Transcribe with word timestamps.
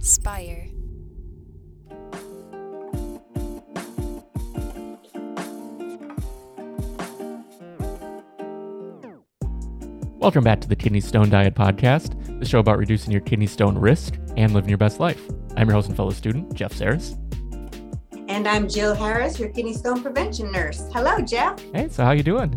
Spire. 0.00 0.66
Welcome 10.18 10.44
back 10.44 10.60
to 10.62 10.68
the 10.68 10.76
Kidney 10.76 11.00
Stone 11.00 11.30
Diet 11.30 11.54
Podcast, 11.54 12.40
the 12.40 12.46
show 12.46 12.58
about 12.60 12.78
reducing 12.78 13.12
your 13.12 13.20
kidney 13.20 13.46
stone 13.46 13.76
risk 13.76 14.14
and 14.36 14.52
living 14.52 14.68
your 14.68 14.78
best 14.78 15.00
life. 15.00 15.20
I'm 15.56 15.68
your 15.68 15.74
host 15.74 15.88
and 15.88 15.96
fellow 15.96 16.10
student, 16.10 16.54
Jeff 16.54 16.72
Saris. 16.72 17.16
And 18.28 18.48
I'm 18.48 18.68
Jill 18.68 18.94
Harris, 18.94 19.38
your 19.38 19.50
kidney 19.50 19.74
stone 19.74 20.02
prevention 20.02 20.50
nurse. 20.50 20.88
Hello, 20.92 21.20
Jeff. 21.20 21.60
Hey, 21.74 21.88
so 21.90 22.04
how 22.04 22.12
you 22.12 22.22
doing? 22.22 22.52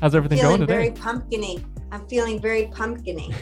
How's 0.00 0.14
everything 0.14 0.38
feeling 0.38 0.58
going 0.58 0.68
today? 0.68 0.90
very 0.90 0.90
pumpkiny. 0.90 1.64
I'm 1.94 2.04
feeling 2.08 2.40
very 2.40 2.66
pumpkiny. 2.66 3.32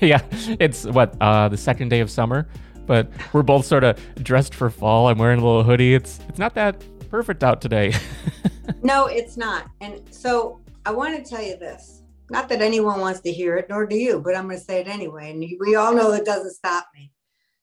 yeah, 0.00 0.22
it's 0.60 0.84
what 0.84 1.16
uh, 1.20 1.48
the 1.48 1.56
second 1.56 1.88
day 1.88 1.98
of 1.98 2.08
summer, 2.08 2.46
but 2.86 3.10
we're 3.32 3.42
both 3.42 3.66
sort 3.66 3.82
of 3.82 3.98
dressed 4.22 4.54
for 4.54 4.70
fall. 4.70 5.08
I'm 5.08 5.18
wearing 5.18 5.40
a 5.40 5.44
little 5.44 5.64
hoodie. 5.64 5.92
It's 5.92 6.20
it's 6.28 6.38
not 6.38 6.54
that 6.54 6.84
perfect 7.10 7.42
out 7.42 7.60
today. 7.60 7.92
no, 8.84 9.06
it's 9.06 9.36
not. 9.36 9.66
And 9.80 10.02
so 10.12 10.60
I 10.84 10.92
want 10.92 11.16
to 11.16 11.28
tell 11.28 11.42
you 11.42 11.56
this. 11.56 12.04
Not 12.30 12.48
that 12.50 12.62
anyone 12.62 13.00
wants 13.00 13.22
to 13.22 13.32
hear 13.32 13.56
it, 13.56 13.66
nor 13.68 13.86
do 13.86 13.96
you, 13.96 14.20
but 14.20 14.36
I'm 14.36 14.46
going 14.46 14.58
to 14.58 14.64
say 14.64 14.80
it 14.80 14.86
anyway. 14.86 15.32
And 15.32 15.44
we 15.58 15.74
all 15.74 15.92
know 15.92 16.12
it 16.12 16.24
doesn't 16.24 16.54
stop 16.54 16.86
me. 16.94 17.10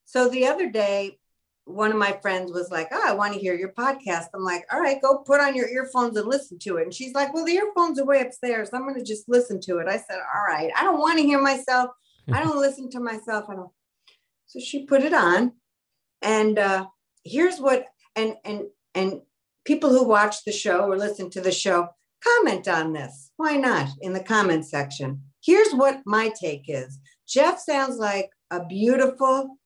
So 0.03 0.27
the 0.27 0.48
other 0.48 0.70
day, 0.70 1.20
one 1.66 1.91
of 1.91 1.98
my 1.98 2.17
friends 2.22 2.52
was 2.52 2.70
like, 2.72 2.90
Oh, 2.91 3.02
I 3.05 3.13
want 3.13 3.34
to 3.34 3.40
hear 3.40 3.55
your 3.55 3.71
podcast. 3.73 4.26
I'm 4.34 4.44
like, 4.44 4.66
All 4.71 4.80
right, 4.80 5.02
go 5.02 5.20
put 5.20 5.41
on 5.41 5.55
your 5.55 5.70
earphones 5.70 6.17
and 6.17 6.27
listen 6.27 6.59
to 6.59 6.77
it. 6.77 6.84
And 6.84 6.94
she's 6.94 7.13
like, 7.13 7.34
Well, 7.34 7.45
the 7.45 7.55
earphones 7.55 7.99
are 7.99 8.05
way 8.05 8.21
upstairs. 8.21 8.70
I'm 8.73 8.84
going 8.84 8.95
to 8.95 9.04
just 9.04 9.27
listen 9.27 9.59
to 9.62 9.77
it. 9.77 9.88
I 9.88 9.98
said, 9.98 10.20
All 10.35 10.44
right, 10.48 10.71
I 10.77 10.84
don't 10.84 10.99
want 10.99 11.20
to 11.20 11.26
hear 11.26 11.41
myself. 11.41 11.91
I 12.31 12.44
don't 12.44 12.57
listen 12.59 12.90
to 12.91 12.99
myself. 12.99 13.45
I 13.49 13.55
don't. 13.55 13.71
So 14.48 14.59
she 14.59 14.85
put 14.85 15.04
it 15.04 15.13
on. 15.13 15.54
And 16.21 16.60
uh, 16.60 16.87
here's 17.24 17.60
what, 17.60 17.85
and, 18.15 18.35
and, 18.46 18.63
and 18.96 19.21
people 19.65 19.90
who 19.90 20.07
watch 20.07 20.43
the 20.46 20.52
show 20.52 20.82
or 20.82 20.98
listen 20.98 21.30
to 21.32 21.41
the 21.41 21.52
show 21.52 21.90
comment 22.24 22.68
on 22.68 22.93
this. 22.93 23.32
Why 23.37 23.57
not 23.57 23.90
in 24.02 24.13
the 24.13 24.24
comment 24.24 24.65
section? 24.65 25.21
Here's 25.43 25.71
what 25.74 26.02
my 26.05 26.32
take 26.40 26.65
is 26.68 26.99
Jeff 27.27 27.59
sounds 27.59 27.98
like 27.98 28.30
a 28.52 28.65
beautiful, 28.65 29.57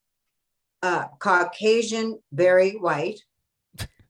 uh, 0.83 1.05
Caucasian, 1.19 2.19
very 2.31 2.71
white, 2.73 3.19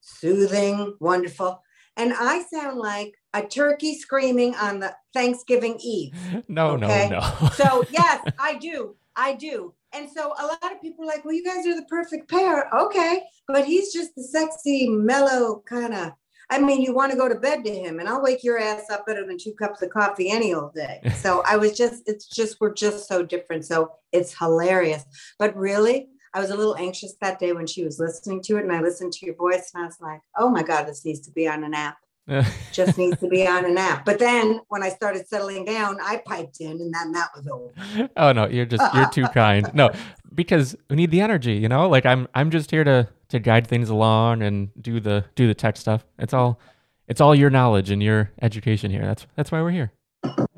soothing, 0.02 0.96
wonderful. 1.00 1.62
And 1.96 2.14
I 2.18 2.44
sound 2.44 2.78
like 2.78 3.14
a 3.34 3.42
turkey 3.46 3.96
screaming 3.98 4.56
on 4.56 4.80
the 4.80 4.94
Thanksgiving 5.14 5.78
Eve. 5.84 6.14
no, 6.48 6.72
Okay. 6.72 7.10
no, 7.10 7.20
no. 7.20 7.50
So, 7.56 7.84
yes, 7.92 8.24
I 8.40 8.56
do. 8.56 8.96
I 9.16 9.34
do. 9.34 9.74
And 9.94 10.08
so 10.10 10.34
a 10.38 10.46
lot 10.46 10.72
of 10.72 10.82
people 10.82 11.06
are 11.06 11.08
like, 11.08 11.26
well, 11.26 11.34
you 11.34 11.44
guys 11.44 11.66
are 11.66 11.76
the 11.76 11.86
perfect 11.90 12.30
pair. 12.30 12.70
Okay. 12.76 13.22
But 13.48 13.66
he's 13.66 13.92
just 13.94 14.14
the 14.16 14.24
sexy, 14.24 14.88
mellow 14.88 15.64
kind 15.68 15.94
of. 15.94 16.12
I 16.50 16.60
mean, 16.60 16.82
you 16.82 16.94
want 16.94 17.12
to 17.12 17.18
go 17.18 17.28
to 17.28 17.36
bed 17.36 17.66
to 17.66 17.74
him, 17.74 18.00
and 18.00 18.08
I'll 18.08 18.22
wake 18.24 18.42
your 18.42 18.58
ass 18.58 18.90
up 18.90 19.06
better 19.06 19.26
than 19.26 19.38
two 19.38 19.52
cups 19.54 19.82
of 19.82 19.90
coffee 19.90 20.30
any 20.30 20.54
old 20.54 20.74
day. 20.76 21.02
So 21.16 21.42
I 21.46 21.58
was 21.58 21.76
just, 21.76 22.04
it's 22.06 22.28
just, 22.28 22.62
we're 22.62 22.74
just 22.74 23.08
so 23.08 23.22
different. 23.24 23.66
So 23.66 23.92
it's 24.14 24.38
hilarious. 24.38 25.04
But 25.40 25.56
really, 25.58 26.08
I 26.38 26.40
was 26.40 26.52
a 26.52 26.56
little 26.56 26.76
anxious 26.78 27.16
that 27.20 27.40
day 27.40 27.52
when 27.52 27.66
she 27.66 27.84
was 27.84 27.98
listening 27.98 28.44
to 28.44 28.58
it, 28.58 28.64
and 28.64 28.72
I 28.72 28.80
listened 28.80 29.12
to 29.14 29.26
your 29.26 29.34
voice, 29.34 29.72
and 29.74 29.82
I 29.82 29.88
was 29.88 30.00
like, 30.00 30.22
oh 30.38 30.50
my 30.50 30.62
God, 30.62 30.86
this 30.86 31.04
needs 31.04 31.20
to 31.22 31.32
be 31.32 31.48
on 31.48 31.64
an 31.64 31.74
app 31.74 31.98
just 32.72 32.98
needs 32.98 33.20
to 33.20 33.28
be 33.28 33.48
on 33.48 33.66
an 33.66 33.78
app. 33.78 34.06
But 34.06 34.20
then 34.20 34.60
when 34.68 34.84
I 34.84 34.90
started 34.90 35.28
settling 35.28 35.66
down, 35.66 35.98
I 36.02 36.22
piped 36.26 36.60
in 36.60 36.72
and 36.72 36.94
then 36.94 37.12
that 37.14 37.30
was 37.36 37.48
over. 37.48 38.10
oh 38.18 38.34
no, 38.34 38.48
you're 38.48 38.66
just 38.66 38.94
you're 38.94 39.10
too 39.10 39.28
kind. 39.34 39.70
No, 39.74 39.92
because 40.36 40.76
we 40.90 40.98
need 40.98 41.10
the 41.10 41.22
energy, 41.22 41.54
you 41.54 41.70
know? 41.70 41.88
Like 41.88 42.06
I'm 42.06 42.28
I'm 42.36 42.52
just 42.52 42.70
here 42.70 42.84
to 42.84 43.08
to 43.30 43.40
guide 43.40 43.66
things 43.66 43.90
along 43.90 44.44
and 44.44 44.70
do 44.82 45.00
the 45.00 45.26
do 45.36 45.48
the 45.48 45.56
tech 45.56 45.78
stuff. 45.78 46.06
It's 46.20 46.34
all 46.34 46.60
it's 47.08 47.22
all 47.22 47.34
your 47.34 47.50
knowledge 47.50 47.92
and 47.92 48.04
your 48.04 48.32
education 48.42 48.92
here. 48.92 49.04
That's 49.04 49.26
that's 49.36 49.52
why 49.52 49.62
we're 49.62 49.72
here. 49.72 49.94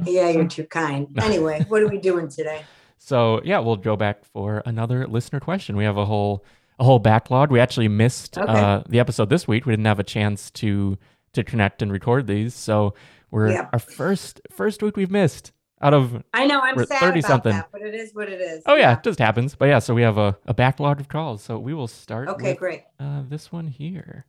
Yeah, 0.04 0.30
you're 0.30 0.48
too 0.48 0.66
kind. 0.66 1.08
Anyway, 1.22 1.64
what 1.68 1.84
are 1.84 1.88
we 1.88 2.00
doing 2.00 2.30
today? 2.30 2.64
So 3.02 3.42
yeah, 3.44 3.60
we'll 3.60 3.78
go 3.78 3.96
back 3.96 4.24
for 4.26 4.62
another 4.66 5.08
listener 5.08 5.40
question. 5.40 5.76
We 5.78 5.86
have 5.86 5.98
a 5.98 6.06
whole 6.06 6.44
a 6.78 6.84
whole 6.84 7.00
backlog. 7.00 7.50
We 7.52 7.60
actually 7.60 7.88
missed 7.88 8.38
Okay. 8.38 8.52
uh, 8.52 8.84
the 8.88 9.00
episode 9.00 9.30
this 9.30 9.48
week. 9.48 9.66
We 9.66 9.74
didn't 9.74 9.86
have 9.86 10.00
a 10.00 10.04
chance 10.04 10.52
to 10.52 10.98
to 11.34 11.44
connect 11.44 11.82
and 11.82 11.92
record 11.92 12.28
these. 12.28 12.54
So 12.54 12.94
we're 13.32 13.52
Yep. 13.54 13.70
our 13.74 13.80
first 13.80 14.42
first 14.52 14.84
week 14.84 14.98
we've 14.98 15.12
missed 15.12 15.52
out 15.82 15.94
of 15.94 16.24
I 16.34 16.46
know 16.46 16.60
I'm 16.60 16.78
sad 16.86 17.00
30 17.00 17.20
about 17.20 17.28
something. 17.28 17.52
that, 17.54 17.70
but 17.72 17.82
it 17.82 17.96
is 17.96 18.14
what 18.14 18.28
it 18.30 18.42
is. 18.42 18.64
oh 18.66 18.76
yeah, 18.76 18.94
it 18.98 19.04
just 19.04 19.20
happens. 19.20 19.56
But 19.56 19.66
yeah, 19.66 19.80
so 19.80 19.94
we 19.94 20.02
have 20.02 20.18
a, 20.18 20.38
a 20.46 20.54
backlog 20.54 21.00
of 21.00 21.08
calls. 21.08 21.42
So 21.42 21.58
we 21.58 21.74
will 21.74 21.88
start 21.88 22.28
Okay, 22.28 22.52
with 22.52 22.60
great. 22.60 22.84
uh, 23.00 23.24
this 23.30 23.50
one 23.52 23.68
here. 23.68 24.26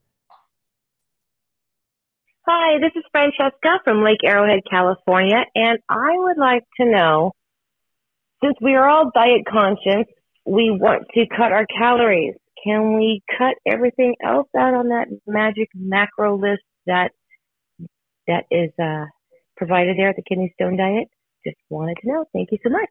Hi, 2.47 2.79
this 2.81 2.93
is 2.97 3.03
Francesca 3.13 3.81
from 3.85 4.03
Lake 4.03 4.21
Arrowhead, 4.25 4.61
California, 4.69 5.45
and 5.55 5.79
I 5.89 6.11
would 6.17 6.39
like 6.39 6.65
to 6.81 6.87
know 6.87 7.33
since 8.43 8.56
we 8.61 8.75
are 8.75 8.89
all 8.89 9.11
diet 9.15 9.43
conscious, 9.49 10.06
we 10.47 10.71
want 10.71 11.05
to 11.15 11.27
cut 11.27 11.53
our 11.53 11.67
calories. 11.67 12.34
Can 12.65 12.97
we 12.97 13.23
cut 13.39 13.55
everything 13.67 14.15
else 14.25 14.49
out 14.56 14.75
on 14.75 14.89
that 14.89 15.06
magic 15.27 15.69
macro 15.75 16.37
list 16.37 16.62
that 16.87 17.12
that 18.27 18.45
is 18.51 18.71
uh, 18.83 19.06
provided 19.56 19.97
there 19.97 20.11
at 20.11 20.17
the 20.17 20.23
Kidney 20.28 20.53
Stone 20.55 20.77
Diet? 20.77 21.09
Just 21.47 21.56
wanted 21.71 21.97
to 22.03 22.09
know. 22.09 22.25
Thank 22.33 22.51
you 22.53 22.59
so 22.62 22.71
much. 22.71 22.89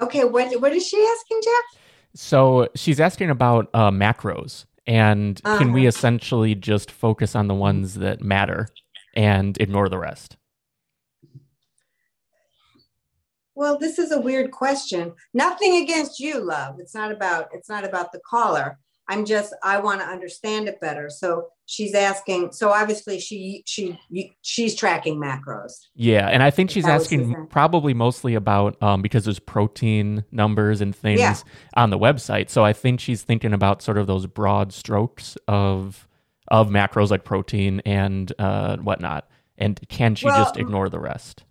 Okay, 0.00 0.24
what 0.24 0.60
what 0.60 0.72
is 0.72 0.86
she 0.86 0.96
asking, 1.18 1.40
Jeff? 1.42 1.80
So 2.14 2.68
she's 2.74 3.00
asking 3.00 3.30
about 3.30 3.68
uh, 3.72 3.90
macros, 3.90 4.64
and 4.86 5.40
can 5.42 5.72
we 5.72 5.82
Uh-huh. 5.82 5.88
essentially 5.88 6.54
just 6.54 6.90
focus 6.90 7.34
on 7.36 7.46
the 7.48 7.54
ones 7.54 7.94
that 7.94 8.20
matter 8.20 8.68
and 9.14 9.56
ignore 9.60 9.88
the 9.88 9.98
rest? 9.98 10.36
Well, 13.60 13.76
this 13.76 13.98
is 13.98 14.10
a 14.10 14.18
weird 14.18 14.52
question. 14.52 15.12
Nothing 15.34 15.82
against 15.82 16.18
you, 16.18 16.40
love. 16.40 16.76
It's 16.78 16.94
not 16.94 17.12
about 17.12 17.48
it's 17.52 17.68
not 17.68 17.84
about 17.84 18.10
the 18.10 18.18
caller. 18.20 18.78
I'm 19.06 19.26
just 19.26 19.54
I 19.62 19.78
want 19.80 20.00
to 20.00 20.06
understand 20.06 20.66
it 20.66 20.80
better. 20.80 21.10
So 21.10 21.48
she's 21.66 21.94
asking. 21.94 22.52
So 22.52 22.70
obviously 22.70 23.20
she 23.20 23.62
she 23.66 23.98
she's 24.40 24.74
tracking 24.74 25.20
macros. 25.20 25.72
Yeah, 25.94 26.28
and 26.28 26.42
I 26.42 26.50
think 26.50 26.70
she's 26.70 26.84
That 26.84 27.02
asking 27.02 27.48
probably 27.50 27.92
mostly 27.92 28.34
about 28.34 28.82
um, 28.82 29.02
because 29.02 29.24
there's 29.26 29.38
protein 29.38 30.24
numbers 30.32 30.80
and 30.80 30.96
things 30.96 31.20
Yeah. 31.20 31.36
on 31.74 31.90
the 31.90 31.98
website. 31.98 32.48
So 32.48 32.64
I 32.64 32.72
think 32.72 32.98
she's 32.98 33.24
thinking 33.24 33.52
about 33.52 33.82
sort 33.82 33.98
of 33.98 34.06
those 34.06 34.24
broad 34.24 34.72
strokes 34.72 35.36
of 35.48 36.08
of 36.48 36.70
macros 36.70 37.10
like 37.10 37.24
protein 37.24 37.82
and 37.84 38.32
uh, 38.38 38.78
whatnot. 38.78 39.28
And 39.58 39.78
can 39.90 40.14
she 40.14 40.28
just 40.28 40.56
ignore 40.56 40.88
the 40.88 40.98
rest? 40.98 41.44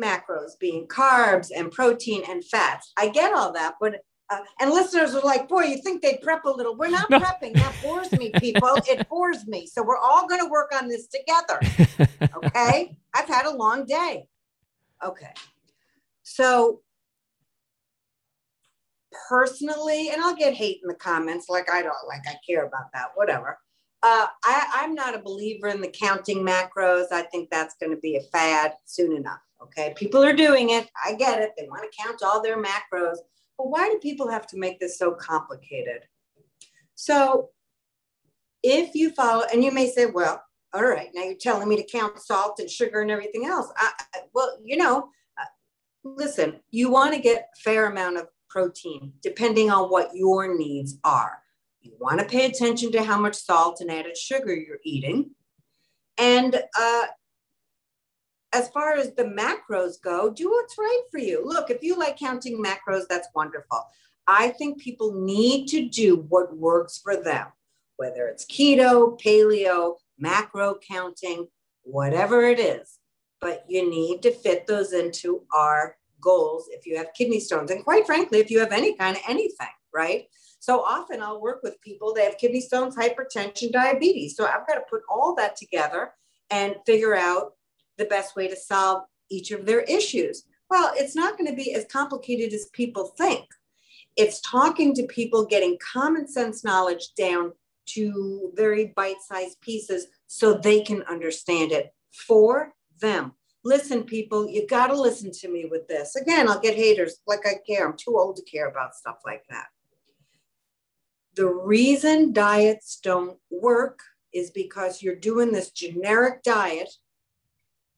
Macros 0.00 0.58
being 0.60 0.86
carbs 0.86 1.48
and 1.54 1.70
protein 1.70 2.22
and 2.28 2.44
fats. 2.44 2.92
I 2.96 3.08
get 3.08 3.32
all 3.34 3.52
that, 3.52 3.74
but 3.80 4.00
uh, 4.28 4.38
and 4.60 4.70
listeners 4.70 5.14
are 5.14 5.22
like, 5.22 5.48
boy, 5.48 5.62
you 5.62 5.80
think 5.82 6.02
they 6.02 6.18
prep 6.20 6.44
a 6.44 6.50
little? 6.50 6.76
We're 6.76 6.88
not 6.90 7.08
No. 7.10 7.18
prepping. 7.20 7.54
That 7.54 7.74
bores 7.82 8.10
me, 8.12 8.32
people. 8.38 8.70
it 8.88 9.08
bores 9.08 9.46
me. 9.46 9.66
So 9.66 9.82
we're 9.84 9.98
all 9.98 10.26
going 10.26 10.40
to 10.40 10.50
work 10.50 10.72
on 10.74 10.88
this 10.88 11.06
together. 11.06 11.60
Okay. 12.44 12.96
I've 13.14 13.28
had 13.28 13.46
a 13.46 13.54
long 13.54 13.86
day. 13.86 14.26
Okay. 15.04 15.32
So 16.24 16.80
personally, 19.28 20.10
and 20.10 20.20
I'll 20.20 20.34
get 20.34 20.54
hate 20.54 20.80
in 20.82 20.88
the 20.88 20.94
comments, 20.94 21.48
like 21.48 21.70
I 21.70 21.82
don't 21.82 21.94
like 22.08 22.22
I 22.28 22.34
care 22.48 22.66
about 22.66 22.92
that, 22.94 23.10
whatever. 23.14 23.58
Uh, 24.02 24.26
I, 24.44 24.70
I'm 24.74 24.94
not 24.94 25.14
a 25.14 25.20
believer 25.20 25.68
in 25.68 25.80
the 25.80 25.88
counting 25.88 26.44
macros. 26.44 27.06
I 27.12 27.22
think 27.22 27.48
that's 27.50 27.76
going 27.80 27.90
to 27.92 27.98
be 27.98 28.16
a 28.16 28.20
fad 28.32 28.74
soon 28.84 29.16
enough. 29.16 29.40
Okay. 29.62 29.94
People 29.96 30.22
are 30.24 30.34
doing 30.34 30.70
it. 30.70 30.88
I 31.04 31.14
get 31.14 31.40
it. 31.40 31.52
They 31.56 31.66
want 31.68 31.82
to 31.90 32.02
count 32.02 32.22
all 32.22 32.42
their 32.42 32.62
macros. 32.62 33.16
But 33.58 33.68
why 33.70 33.88
do 33.88 33.98
people 33.98 34.28
have 34.28 34.46
to 34.48 34.58
make 34.58 34.78
this 34.80 34.98
so 34.98 35.12
complicated? 35.12 36.02
So 36.94 37.50
if 38.62 38.94
you 38.94 39.10
follow, 39.10 39.44
and 39.52 39.62
you 39.64 39.70
may 39.70 39.88
say, 39.88 40.06
well, 40.06 40.42
all 40.74 40.84
right, 40.84 41.08
now 41.14 41.22
you're 41.22 41.34
telling 41.36 41.68
me 41.68 41.76
to 41.76 41.84
count 41.90 42.18
salt 42.20 42.58
and 42.58 42.68
sugar 42.70 43.00
and 43.00 43.10
everything 43.10 43.46
else. 43.46 43.72
I, 43.76 43.92
I- 44.14 44.20
well, 44.34 44.58
you 44.62 44.76
know, 44.76 45.08
uh, 45.40 45.44
listen, 46.04 46.60
you 46.70 46.90
want 46.90 47.14
to 47.14 47.20
get 47.20 47.48
a 47.56 47.60
fair 47.60 47.86
amount 47.86 48.18
of 48.18 48.26
protein 48.50 49.12
depending 49.22 49.70
on 49.70 49.88
what 49.88 50.10
your 50.14 50.56
needs 50.56 50.98
are. 51.04 51.38
You 51.80 51.92
want 52.00 52.18
to 52.20 52.26
pay 52.26 52.46
attention 52.46 52.90
to 52.92 53.02
how 53.02 53.18
much 53.18 53.36
salt 53.36 53.80
and 53.80 53.90
added 53.90 54.16
sugar 54.16 54.54
you're 54.54 54.80
eating. 54.84 55.30
And 56.18 56.60
uh, 56.78 57.02
as 58.56 58.70
far 58.70 58.94
as 58.94 59.12
the 59.12 59.24
macros 59.24 60.00
go, 60.00 60.30
do 60.30 60.48
what's 60.50 60.78
right 60.78 61.02
for 61.10 61.18
you. 61.18 61.44
Look, 61.44 61.68
if 61.68 61.82
you 61.82 61.94
like 61.94 62.18
counting 62.18 62.62
macros, 62.62 63.02
that's 63.06 63.28
wonderful. 63.34 63.84
I 64.26 64.48
think 64.48 64.80
people 64.80 65.12
need 65.12 65.66
to 65.68 65.86
do 65.88 66.24
what 66.30 66.56
works 66.56 66.98
for 66.98 67.16
them, 67.16 67.48
whether 67.96 68.26
it's 68.28 68.46
keto, 68.46 69.20
paleo, 69.20 69.96
macro 70.18 70.78
counting, 70.88 71.48
whatever 71.82 72.44
it 72.44 72.58
is. 72.58 72.98
But 73.42 73.66
you 73.68 73.88
need 73.88 74.22
to 74.22 74.30
fit 74.30 74.66
those 74.66 74.94
into 74.94 75.42
our 75.54 75.98
goals 76.18 76.68
if 76.70 76.86
you 76.86 76.96
have 76.96 77.12
kidney 77.14 77.40
stones. 77.40 77.70
And 77.70 77.84
quite 77.84 78.06
frankly, 78.06 78.38
if 78.38 78.50
you 78.50 78.58
have 78.60 78.72
any 78.72 78.96
kind 78.96 79.18
of 79.18 79.22
anything, 79.28 79.68
right? 79.92 80.28
So 80.60 80.80
often 80.80 81.22
I'll 81.22 81.42
work 81.42 81.60
with 81.62 81.80
people, 81.82 82.14
they 82.14 82.24
have 82.24 82.38
kidney 82.38 82.62
stones, 82.62 82.96
hypertension, 82.96 83.70
diabetes. 83.70 84.34
So 84.34 84.46
I've 84.46 84.66
got 84.66 84.76
to 84.76 84.84
put 84.88 85.02
all 85.10 85.34
that 85.34 85.56
together 85.56 86.12
and 86.50 86.76
figure 86.86 87.14
out 87.14 87.52
the 87.98 88.04
best 88.06 88.36
way 88.36 88.48
to 88.48 88.56
solve 88.56 89.04
each 89.30 89.50
of 89.50 89.66
their 89.66 89.80
issues. 89.82 90.44
Well, 90.70 90.92
it's 90.96 91.14
not 91.14 91.38
going 91.38 91.50
to 91.50 91.56
be 91.56 91.74
as 91.74 91.84
complicated 91.86 92.52
as 92.52 92.68
people 92.72 93.14
think. 93.18 93.44
It's 94.16 94.40
talking 94.40 94.94
to 94.94 95.04
people, 95.04 95.44
getting 95.44 95.78
common 95.92 96.26
sense 96.26 96.64
knowledge 96.64 97.14
down 97.16 97.52
to 97.86 98.50
very 98.54 98.92
bite 98.96 99.20
sized 99.26 99.60
pieces 99.60 100.06
so 100.26 100.54
they 100.54 100.80
can 100.80 101.02
understand 101.02 101.72
it 101.72 101.92
for 102.26 102.72
them. 103.00 103.32
Listen, 103.64 104.04
people, 104.04 104.48
you 104.48 104.66
got 104.66 104.88
to 104.88 105.00
listen 105.00 105.30
to 105.32 105.48
me 105.48 105.66
with 105.70 105.86
this. 105.88 106.16
Again, 106.16 106.48
I'll 106.48 106.60
get 106.60 106.76
haters 106.76 107.16
like 107.26 107.46
I 107.46 107.54
care. 107.66 107.86
I'm 107.86 107.96
too 107.96 108.16
old 108.16 108.36
to 108.36 108.42
care 108.42 108.68
about 108.68 108.94
stuff 108.94 109.18
like 109.24 109.42
that. 109.50 109.66
The 111.34 111.46
reason 111.46 112.32
diets 112.32 112.98
don't 113.02 113.38
work 113.50 114.00
is 114.32 114.50
because 114.50 115.02
you're 115.02 115.16
doing 115.16 115.52
this 115.52 115.70
generic 115.70 116.42
diet, 116.42 116.90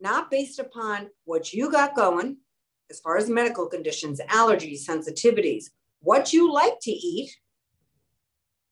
not 0.00 0.30
based 0.30 0.58
upon 0.58 1.08
what 1.24 1.52
you 1.52 1.70
got 1.70 1.94
going 1.94 2.38
as 2.90 3.00
far 3.00 3.16
as 3.16 3.28
medical 3.28 3.66
conditions, 3.66 4.20
allergies, 4.28 4.86
sensitivities, 4.86 5.66
what 6.00 6.32
you 6.32 6.52
like 6.52 6.78
to 6.82 6.90
eat, 6.90 7.36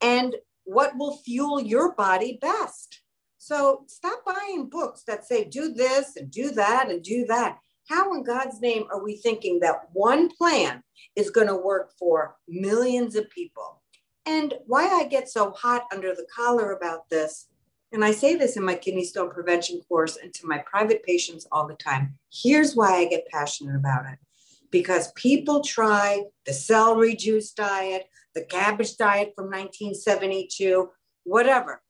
and 0.01 0.37
what 0.65 0.97
will 0.97 1.19
fuel 1.19 1.61
your 1.61 1.95
body 1.95 2.39
best. 2.41 3.03
So 3.39 3.85
stop 3.87 4.25
buying 4.25 4.69
books 4.69 5.05
that 5.05 5.25
say 5.25 5.45
do 5.45 5.73
this 5.73 6.17
and 6.17 6.31
do 6.31 6.51
that 6.53 6.91
and 6.91 7.03
do 7.03 7.25
that. 7.27 7.59
How 7.89 8.13
in 8.15 8.25
God's 8.25 8.61
name 8.61 8.85
are 8.91 9.03
we 9.03 9.17
thinking 9.17 9.61
that 9.61 9.89
one 9.93 10.29
plan 10.29 10.83
is 11.15 11.31
going 11.31 11.47
to 11.47 11.57
work 11.57 11.93
for 11.99 12.37
millions 12.49 13.15
of 13.15 13.31
people? 13.31 13.83
And 14.27 14.55
why 14.67 14.89
I 14.89 15.05
get 15.05 15.29
so 15.29 15.53
hot 15.53 15.85
under 15.93 16.13
the 16.15 16.27
collar 16.35 16.73
about 16.73 17.09
this, 17.09 17.47
and 17.93 18.05
I 18.05 18.11
say 18.11 18.37
this 18.37 18.57
in 18.57 18.65
my 18.65 18.75
kidney 18.75 19.05
stone 19.05 19.31
prevention 19.31 19.81
course 19.89 20.17
and 20.21 20.33
to 20.35 20.47
my 20.47 20.59
private 20.59 21.03
patients 21.03 21.47
all 21.53 21.67
the 21.67 21.75
time. 21.75 22.19
Here's 22.33 22.75
why 22.75 22.97
I 22.97 23.07
get 23.07 23.29
passionate 23.29 23.77
about 23.77 24.07
it 24.07 24.19
because 24.71 25.13
people 25.13 25.63
try 25.63 26.25
the 26.45 26.53
celery 26.53 27.15
juice 27.15 27.53
diet, 27.53 28.09
the 28.35 28.45
cabbage 28.45 28.97
diet 28.97 29.33
from 29.35 29.47
1972, 29.47 30.91
whatever. 31.25 31.83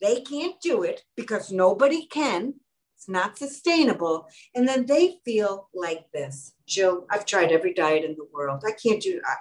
They 0.00 0.20
can't 0.20 0.60
do 0.60 0.82
it 0.82 1.02
because 1.16 1.50
nobody 1.50 2.06
can. 2.06 2.54
It's 2.96 3.08
not 3.08 3.38
sustainable. 3.38 4.28
And 4.54 4.68
then 4.68 4.86
they 4.86 5.16
feel 5.24 5.68
like 5.74 6.10
this 6.12 6.54
Jill, 6.66 7.06
I've 7.10 7.26
tried 7.26 7.52
every 7.52 7.74
diet 7.74 8.04
in 8.04 8.14
the 8.14 8.28
world. 8.32 8.62
I 8.66 8.72
can't 8.72 9.02
do 9.02 9.20
I, 9.26 9.34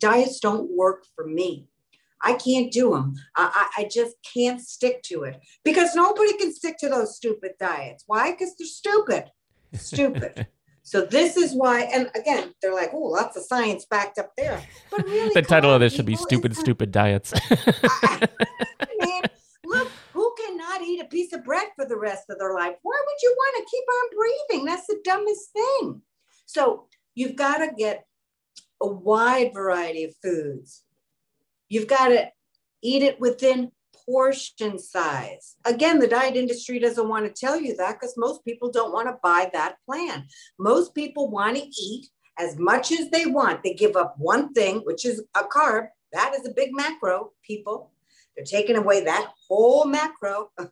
diets 0.00 0.40
don't 0.40 0.70
work 0.76 1.04
for 1.14 1.26
me. 1.26 1.68
I 2.22 2.34
can't 2.34 2.72
do 2.72 2.90
them. 2.90 3.14
I, 3.36 3.68
I, 3.76 3.82
I 3.82 3.88
just 3.92 4.16
can't 4.34 4.60
stick 4.60 5.02
to 5.04 5.22
it 5.24 5.40
because 5.64 5.94
nobody 5.94 6.36
can 6.38 6.52
stick 6.52 6.78
to 6.78 6.88
those 6.88 7.16
stupid 7.16 7.52
diets. 7.60 8.04
Why? 8.06 8.32
Because 8.32 8.54
they're 8.56 8.66
stupid. 8.66 9.30
Stupid. 9.74 10.46
So 10.86 11.04
this 11.04 11.36
is 11.36 11.52
why, 11.52 11.80
and 11.92 12.08
again, 12.14 12.54
they're 12.62 12.72
like, 12.72 12.90
oh, 12.92 12.98
lots 12.98 13.36
of 13.36 13.42
science 13.42 13.84
backed 13.90 14.20
up 14.20 14.30
there. 14.38 14.62
But 14.88 15.04
really, 15.04 15.32
the 15.34 15.42
title 15.42 15.74
of 15.74 15.80
this 15.80 15.92
should 15.92 16.06
be 16.06 16.14
"Stupid, 16.14 16.56
Stupid 16.56 16.92
Diets." 16.92 17.32
I, 17.50 18.28
man, 19.00 19.22
look, 19.64 19.88
who 20.12 20.32
cannot 20.38 20.82
eat 20.82 21.00
a 21.00 21.06
piece 21.06 21.32
of 21.32 21.42
bread 21.42 21.66
for 21.74 21.86
the 21.86 21.98
rest 21.98 22.30
of 22.30 22.38
their 22.38 22.54
life? 22.54 22.76
Why 22.82 23.02
would 23.04 23.16
you 23.20 23.34
want 23.36 23.56
to 23.56 23.76
keep 23.76 23.84
on 23.88 24.16
breathing? 24.16 24.64
That's 24.64 24.86
the 24.86 25.00
dumbest 25.04 25.50
thing. 25.52 26.02
So 26.46 26.86
you've 27.16 27.34
got 27.34 27.58
to 27.58 27.72
get 27.76 28.06
a 28.80 28.86
wide 28.86 29.50
variety 29.54 30.04
of 30.04 30.14
foods. 30.22 30.84
You've 31.68 31.88
got 31.88 32.08
to 32.08 32.28
eat 32.82 33.02
it 33.02 33.20
within 33.20 33.72
portion 34.06 34.78
size. 34.78 35.56
Again, 35.64 35.98
the 35.98 36.06
diet 36.06 36.36
industry 36.36 36.78
doesn't 36.78 37.08
want 37.08 37.26
to 37.26 37.40
tell 37.40 37.60
you 37.60 37.76
that 37.76 37.94
because 37.94 38.14
most 38.16 38.44
people 38.44 38.70
don't 38.70 38.92
want 38.92 39.08
to 39.08 39.18
buy 39.22 39.50
that 39.52 39.76
plan. 39.84 40.26
Most 40.58 40.94
people 40.94 41.30
want 41.30 41.56
to 41.56 41.64
eat 41.64 42.08
as 42.38 42.56
much 42.58 42.92
as 42.92 43.10
they 43.10 43.26
want. 43.26 43.62
They 43.62 43.74
give 43.74 43.96
up 43.96 44.14
one 44.18 44.52
thing, 44.52 44.78
which 44.84 45.04
is 45.04 45.22
a 45.34 45.42
carb. 45.42 45.88
That 46.12 46.34
is 46.38 46.46
a 46.46 46.52
big 46.52 46.70
macro, 46.72 47.32
people. 47.42 47.90
They're 48.36 48.44
taking 48.44 48.76
away 48.76 49.04
that 49.04 49.32
whole 49.48 49.86
macro. 49.86 50.50
and 50.58 50.70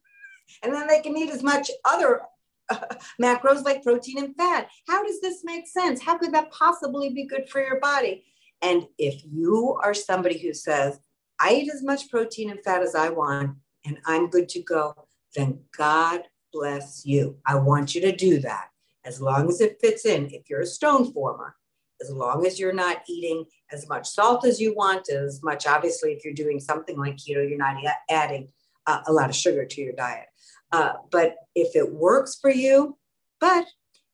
then 0.63 0.87
they 0.87 1.01
can 1.01 1.17
eat 1.17 1.31
as 1.31 1.43
much 1.43 1.71
other 1.85 2.23
macros 3.21 3.65
like 3.65 3.83
protein 3.83 4.23
and 4.23 4.37
fat. 4.37 4.69
How 4.89 5.05
does 5.05 5.21
this 5.21 5.43
make 5.45 5.67
sense? 5.67 6.01
How 6.01 6.19
could 6.19 6.33
that 6.35 6.53
possibly 6.53 7.11
be 7.11 7.27
good 7.27 7.49
for 7.49 7.61
your 7.61 7.81
body? 7.81 8.25
And 8.65 8.87
if 8.97 9.23
you 9.31 9.79
are 9.83 9.93
somebody 9.93 10.39
who 10.39 10.55
says, 10.55 10.99
I 11.39 11.53
eat 11.55 11.71
as 11.71 11.83
much 11.83 12.11
protein 12.11 12.51
and 12.51 12.65
fat 12.65 12.83
as 12.83 12.95
I 12.95 13.11
want, 13.11 13.57
and 13.85 13.99
I'm 14.07 14.31
good 14.31 14.49
to 14.51 14.63
go, 14.63 14.95
then 15.37 15.61
God 15.77 16.23
bless 16.51 17.05
you. 17.05 17.37
I 17.45 17.57
want 17.57 17.95
you 17.95 18.01
to 18.03 18.17
do 18.17 18.39
that 18.41 18.69
as 19.05 19.21
long 19.21 19.49
as 19.51 19.61
it 19.61 19.77
fits 19.83 20.07
in. 20.07 20.31
If 20.33 20.49
you're 20.49 20.63
a 20.63 20.67
stone 20.67 21.13
former, 21.13 21.57
as 22.01 22.11
long 22.11 22.47
as 22.47 22.59
you're 22.59 22.73
not 22.73 23.03
eating 23.07 23.45
as 23.71 23.87
much 23.87 24.09
salt 24.09 24.47
as 24.47 24.59
you 24.61 24.75
want, 24.75 25.11
as 25.11 25.43
much, 25.43 25.67
obviously, 25.67 26.13
if 26.13 26.25
you're 26.25 26.33
doing 26.33 26.59
something 26.59 26.99
like 26.99 27.17
keto, 27.17 27.47
you're 27.47 27.59
not 27.59 27.77
adding 28.09 28.49
uh, 28.87 29.01
a 29.07 29.13
lot 29.13 29.29
of 29.29 29.37
sugar 29.37 29.67
to 29.67 29.81
your 29.83 29.93
diet. 29.93 30.27
Uh, 30.73 30.95
but 31.11 31.37
if 31.55 31.77
it 31.77 31.93
works 31.93 32.39
for 32.41 32.51
you, 32.51 32.97
but 33.41 33.67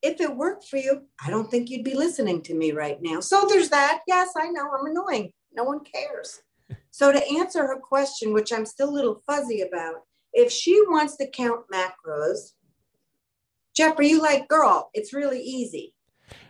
if 0.03 0.21
it 0.21 0.37
worked 0.37 0.65
for 0.65 0.77
you, 0.77 1.03
I 1.25 1.31
don't 1.31 1.51
think 1.51 1.71
you'd 1.71 1.85
be 1.85 1.95
listening 1.95 2.43
to 2.43 2.55
me 2.55 2.73
right 2.73 2.99
now. 3.01 3.21
So 3.21 3.47
there's 3.49 3.69
that. 3.71 4.01
Yes, 4.07 4.31
I 4.37 4.49
know 4.49 4.69
I'm 4.71 4.87
annoying. 4.87 5.33
No 5.53 5.65
one 5.65 5.81
cares. 5.81 6.41
So, 6.93 7.13
to 7.13 7.29
answer 7.39 7.67
her 7.67 7.79
question, 7.79 8.33
which 8.33 8.53
I'm 8.53 8.67
still 8.67 8.91
a 8.91 8.91
little 8.91 9.23
fuzzy 9.27 9.63
about, 9.63 10.03
if 10.33 10.53
she 10.53 10.81
wants 10.89 11.17
to 11.17 11.29
count 11.29 11.65
macros, 11.73 12.53
Jeff, 13.75 13.99
are 13.99 14.03
you 14.03 14.21
like, 14.21 14.49
girl, 14.49 14.91
it's 14.93 15.13
really 15.13 15.41
easy? 15.41 15.95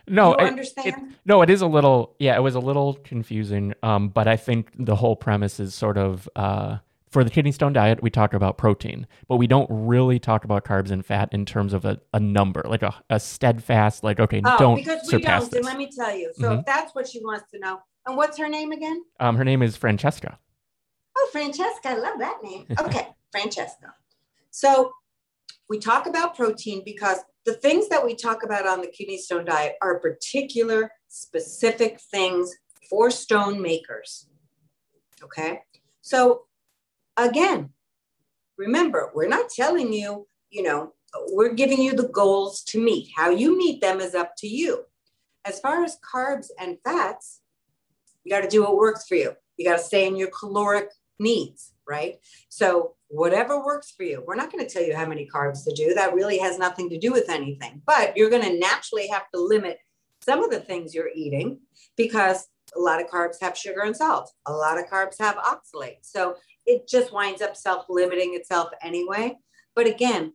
No, 0.07 0.33
I 0.33 0.45
understand. 0.45 0.87
It, 0.87 0.95
no, 1.25 1.41
it 1.41 1.49
is 1.49 1.61
a 1.61 1.67
little, 1.67 2.15
yeah, 2.19 2.35
it 2.35 2.41
was 2.41 2.55
a 2.55 2.59
little 2.59 2.95
confusing. 2.95 3.73
Um, 3.81 4.09
but 4.09 4.27
I 4.27 4.35
think 4.35 4.71
the 4.77 4.95
whole 4.95 5.15
premise 5.15 5.59
is 5.59 5.73
sort 5.73 5.97
of 5.97 6.27
uh, 6.35 6.77
for 7.11 7.23
the 7.23 7.29
kidney 7.29 7.51
stone 7.51 7.73
diet, 7.73 8.01
we 8.01 8.09
talk 8.09 8.33
about 8.33 8.57
protein, 8.57 9.05
but 9.27 9.35
we 9.35 9.45
don't 9.45 9.67
really 9.69 10.17
talk 10.17 10.45
about 10.45 10.63
carbs 10.63 10.91
and 10.91 11.05
fat 11.05 11.29
in 11.33 11.45
terms 11.45 11.73
of 11.73 11.83
a, 11.83 11.99
a 12.13 12.19
number, 12.19 12.63
like 12.65 12.83
a, 12.83 12.95
a 13.09 13.19
steadfast, 13.19 14.03
like, 14.03 14.19
okay, 14.19 14.41
oh, 14.43 14.57
don't 14.57 14.75
because 14.77 15.01
we 15.03 15.19
surpass 15.19 15.43
don't. 15.43 15.51
this. 15.51 15.57
And 15.57 15.65
let 15.65 15.77
me 15.77 15.89
tell 15.93 16.15
you. 16.15 16.31
So 16.35 16.43
mm-hmm. 16.43 16.59
if 16.59 16.65
that's 16.65 16.95
what 16.95 17.07
she 17.07 17.19
wants 17.19 17.51
to 17.51 17.59
know, 17.59 17.81
and 18.07 18.15
what's 18.15 18.37
her 18.37 18.47
name 18.47 18.71
again? 18.71 19.03
Um, 19.19 19.35
her 19.35 19.43
name 19.43 19.61
is 19.61 19.75
Francesca. 19.75 20.39
Oh, 21.17 21.29
Francesca. 21.31 21.89
I 21.89 21.95
love 21.95 22.19
that 22.19 22.37
name. 22.41 22.65
Okay, 22.79 23.07
Francesca. 23.31 23.93
So 24.49 24.91
we 25.69 25.79
talk 25.79 26.07
about 26.07 26.35
protein 26.35 26.81
because 26.85 27.17
the 27.45 27.53
things 27.53 27.89
that 27.89 28.05
we 28.05 28.15
talk 28.15 28.43
about 28.43 28.65
on 28.65 28.81
the 28.81 28.87
kidney 28.87 29.17
stone 29.17 29.45
diet 29.45 29.75
are 29.81 29.99
particular, 29.99 30.91
specific 31.09 31.99
things 31.99 32.53
for 32.89 33.11
stone 33.11 33.61
makers. 33.61 34.27
Okay. 35.23 35.59
So 36.01 36.43
again, 37.17 37.69
remember, 38.57 39.11
we're 39.13 39.27
not 39.27 39.49
telling 39.49 39.93
you, 39.93 40.27
you 40.49 40.63
know, 40.63 40.93
we're 41.29 41.53
giving 41.53 41.81
you 41.81 41.93
the 41.93 42.07
goals 42.07 42.63
to 42.63 42.83
meet. 42.83 43.09
How 43.15 43.29
you 43.29 43.57
meet 43.57 43.81
them 43.81 43.99
is 43.99 44.15
up 44.15 44.33
to 44.37 44.47
you. 44.47 44.85
As 45.45 45.59
far 45.59 45.83
as 45.83 45.97
carbs 45.99 46.47
and 46.59 46.77
fats, 46.83 47.41
you 48.23 48.31
got 48.31 48.41
to 48.41 48.47
do 48.47 48.61
what 48.61 48.77
works 48.77 49.07
for 49.07 49.15
you. 49.15 49.33
You 49.57 49.69
got 49.69 49.77
to 49.77 49.83
stay 49.83 50.07
in 50.07 50.15
your 50.15 50.29
caloric 50.29 50.89
needs, 51.19 51.73
right? 51.87 52.15
So, 52.49 52.95
whatever 53.07 53.63
works 53.63 53.91
for 53.91 54.03
you. 54.03 54.23
We're 54.25 54.35
not 54.35 54.51
going 54.51 54.65
to 54.65 54.71
tell 54.71 54.83
you 54.83 54.95
how 54.95 55.05
many 55.05 55.27
carbs 55.27 55.65
to 55.65 55.73
do. 55.73 55.93
That 55.93 56.13
really 56.13 56.37
has 56.37 56.57
nothing 56.57 56.89
to 56.91 56.97
do 56.97 57.11
with 57.11 57.29
anything. 57.29 57.81
But 57.85 58.15
you're 58.15 58.29
going 58.29 58.43
to 58.43 58.57
naturally 58.57 59.07
have 59.07 59.29
to 59.33 59.41
limit 59.41 59.79
some 60.21 60.43
of 60.43 60.49
the 60.49 60.59
things 60.59 60.95
you're 60.95 61.11
eating 61.13 61.59
because 61.97 62.47
a 62.75 62.79
lot 62.79 63.01
of 63.01 63.09
carbs 63.09 63.41
have 63.41 63.57
sugar 63.57 63.81
and 63.81 63.95
salt. 63.95 64.31
A 64.45 64.53
lot 64.53 64.79
of 64.79 64.85
carbs 64.85 65.19
have 65.19 65.35
oxalate. 65.35 65.97
So, 66.03 66.35
it 66.65 66.87
just 66.87 67.13
winds 67.13 67.41
up 67.41 67.55
self 67.55 67.85
limiting 67.89 68.35
itself 68.35 68.69
anyway. 68.81 69.37
But 69.75 69.87
again, 69.87 70.33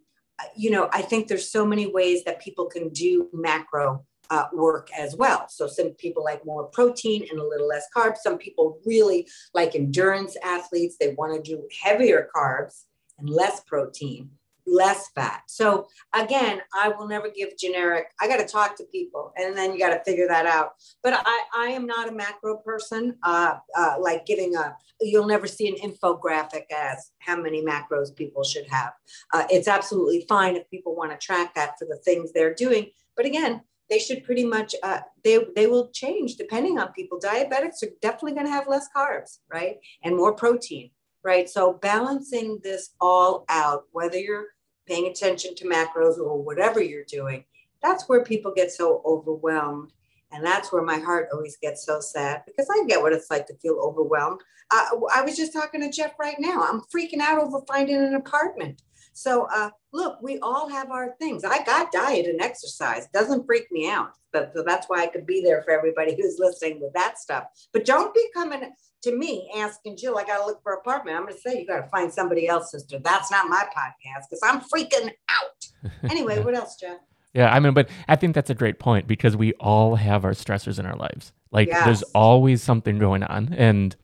you 0.56 0.70
know, 0.70 0.88
I 0.92 1.02
think 1.02 1.28
there's 1.28 1.50
so 1.50 1.64
many 1.64 1.86
ways 1.86 2.24
that 2.24 2.40
people 2.40 2.66
can 2.66 2.90
do 2.90 3.28
macro 3.32 4.04
uh, 4.30 4.46
work 4.52 4.90
as 4.96 5.16
well. 5.16 5.46
So 5.48 5.66
some 5.66 5.90
people 5.90 6.24
like 6.24 6.44
more 6.44 6.64
protein 6.64 7.26
and 7.30 7.38
a 7.38 7.46
little 7.46 7.68
less 7.68 7.86
carbs. 7.96 8.18
Some 8.18 8.38
people 8.38 8.78
really 8.84 9.28
like 9.54 9.74
endurance 9.74 10.36
athletes. 10.42 10.96
They 10.98 11.14
want 11.14 11.34
to 11.34 11.50
do 11.50 11.66
heavier 11.82 12.28
carbs 12.34 12.84
and 13.18 13.30
less 13.30 13.60
protein, 13.60 14.30
less 14.66 15.08
fat. 15.10 15.42
So 15.46 15.86
again, 16.14 16.60
I 16.74 16.88
will 16.88 17.06
never 17.06 17.30
give 17.30 17.56
generic. 17.58 18.06
I 18.20 18.28
got 18.28 18.38
to 18.38 18.46
talk 18.46 18.76
to 18.76 18.84
people, 18.84 19.32
and 19.36 19.56
then 19.56 19.72
you 19.72 19.78
got 19.78 19.90
to 19.90 20.02
figure 20.04 20.28
that 20.28 20.46
out. 20.46 20.70
But 21.02 21.14
I, 21.24 21.42
I 21.56 21.66
am 21.68 21.86
not 21.86 22.08
a 22.08 22.12
macro 22.12 22.56
person. 22.58 23.16
Uh, 23.22 23.54
uh, 23.76 23.94
like 24.00 24.26
giving 24.26 24.56
a, 24.56 24.76
you'll 25.00 25.26
never 25.26 25.46
see 25.46 25.68
an 25.68 25.76
infographic 25.76 26.64
as 26.74 27.12
how 27.18 27.36
many 27.36 27.64
macros 27.64 28.14
people 28.14 28.42
should 28.42 28.66
have. 28.66 28.92
Uh, 29.32 29.44
it's 29.50 29.68
absolutely 29.68 30.24
fine 30.28 30.56
if 30.56 30.68
people 30.70 30.96
want 30.96 31.12
to 31.12 31.18
track 31.24 31.54
that 31.54 31.78
for 31.78 31.86
the 31.86 31.98
things 32.04 32.32
they're 32.32 32.54
doing. 32.54 32.90
But 33.16 33.26
again, 33.26 33.62
they 33.88 33.98
should 33.98 34.24
pretty 34.24 34.44
much 34.44 34.74
uh, 34.82 35.00
they 35.22 35.38
they 35.54 35.66
will 35.66 35.90
change 35.90 36.36
depending 36.36 36.78
on 36.78 36.92
people. 36.92 37.18
Diabetics 37.20 37.82
are 37.82 37.92
definitely 38.02 38.32
going 38.32 38.46
to 38.46 38.52
have 38.52 38.68
less 38.68 38.88
carbs, 38.94 39.38
right, 39.52 39.76
and 40.02 40.16
more 40.16 40.34
protein, 40.34 40.90
right. 41.24 41.48
So 41.48 41.74
balancing 41.74 42.58
this 42.62 42.90
all 43.00 43.44
out, 43.48 43.84
whether 43.92 44.18
you're 44.18 44.46
paying 44.86 45.06
attention 45.06 45.54
to 45.56 45.68
macros 45.68 46.18
or 46.18 46.42
whatever 46.42 46.82
you're 46.82 47.04
doing, 47.04 47.44
that's 47.82 48.08
where 48.08 48.24
people 48.24 48.52
get 48.54 48.70
so 48.70 49.02
overwhelmed. 49.04 49.92
And 50.32 50.44
that's 50.44 50.72
where 50.72 50.82
my 50.82 50.98
heart 50.98 51.28
always 51.32 51.56
gets 51.56 51.86
so 51.86 52.00
sad 52.00 52.42
because 52.46 52.68
I 52.70 52.84
get 52.86 53.00
what 53.00 53.12
it's 53.12 53.30
like 53.30 53.46
to 53.46 53.56
feel 53.56 53.78
overwhelmed. 53.80 54.40
Uh, 54.70 54.86
I 55.14 55.22
was 55.22 55.36
just 55.36 55.52
talking 55.52 55.80
to 55.80 55.90
Jeff 55.90 56.18
right 56.18 56.36
now. 56.38 56.62
I'm 56.62 56.80
freaking 56.92 57.20
out 57.20 57.38
over 57.38 57.60
finding 57.68 57.96
an 57.96 58.14
apartment. 58.14 58.82
So 59.16 59.48
uh, 59.50 59.70
look, 59.92 60.20
we 60.20 60.38
all 60.40 60.68
have 60.68 60.90
our 60.90 61.14
things. 61.18 61.42
I 61.42 61.64
got 61.64 61.90
diet 61.90 62.26
and 62.26 62.40
exercise. 62.40 63.08
Doesn't 63.14 63.46
freak 63.46 63.72
me 63.72 63.88
out. 63.88 64.12
But 64.30 64.52
so 64.54 64.62
that's 64.62 64.86
why 64.88 65.02
I 65.02 65.06
could 65.06 65.26
be 65.26 65.42
there 65.42 65.62
for 65.62 65.70
everybody 65.70 66.14
who's 66.20 66.38
listening 66.38 66.80
with 66.80 66.92
that 66.92 67.18
stuff. 67.18 67.44
But 67.72 67.86
don't 67.86 68.12
be 68.12 68.24
coming 68.34 68.72
to 69.02 69.16
me 69.16 69.50
asking 69.56 69.96
Jill, 69.96 70.18
I 70.18 70.24
got 70.24 70.38
to 70.38 70.46
look 70.46 70.62
for 70.62 70.74
an 70.74 70.80
apartment. 70.80 71.16
I'm 71.16 71.22
going 71.22 71.34
to 71.34 71.40
say 71.40 71.58
you 71.58 71.66
got 71.66 71.80
to 71.80 71.88
find 71.88 72.12
somebody 72.12 72.46
else, 72.46 72.72
sister. 72.72 72.98
That's 72.98 73.30
not 73.30 73.48
my 73.48 73.64
podcast 73.76 74.24
because 74.28 74.40
I'm 74.44 74.60
freaking 74.60 75.10
out. 75.30 75.92
Anyway, 76.10 76.42
what 76.42 76.56
else, 76.56 76.74
Jeff? 76.80 76.98
Yeah, 77.32 77.54
I 77.54 77.60
mean, 77.60 77.72
but 77.72 77.88
I 78.08 78.16
think 78.16 78.34
that's 78.34 78.50
a 78.50 78.54
great 78.54 78.80
point 78.80 79.06
because 79.06 79.36
we 79.36 79.52
all 79.54 79.94
have 79.94 80.24
our 80.24 80.32
stressors 80.32 80.80
in 80.80 80.86
our 80.86 80.96
lives. 80.96 81.32
Like, 81.52 81.68
yes. 81.68 81.84
there's 81.84 82.02
always 82.14 82.60
something 82.60 82.98
going 82.98 83.22
on, 83.22 83.54
and 83.54 83.94